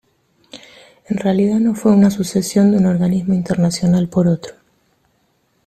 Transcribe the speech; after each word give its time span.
En 1.09 1.17
realidad 1.17 1.59
no 1.59 1.75
fue 1.75 1.91
una 1.91 2.09
sucesión 2.09 2.71
de 2.71 2.77
un 2.79 2.87
organismo 2.87 3.35
internacional 3.35 4.07
por 4.09 4.27
otro. 4.27 4.55